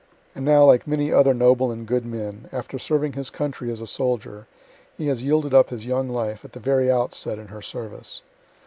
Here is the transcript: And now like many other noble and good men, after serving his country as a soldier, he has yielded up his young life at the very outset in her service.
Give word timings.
And 0.33 0.43
now 0.43 0.65
like 0.65 0.87
many 0.87 1.13
other 1.13 1.31
noble 1.31 1.69
and 1.69 1.85
good 1.85 2.07
men, 2.07 2.49
after 2.51 2.79
serving 2.79 3.13
his 3.13 3.29
country 3.29 3.69
as 3.71 3.81
a 3.81 3.85
soldier, 3.85 4.47
he 4.97 5.05
has 5.09 5.21
yielded 5.23 5.53
up 5.53 5.69
his 5.69 5.85
young 5.85 6.09
life 6.09 6.43
at 6.43 6.53
the 6.53 6.59
very 6.59 6.89
outset 6.89 7.37
in 7.37 7.49
her 7.49 7.61
service. 7.61 8.23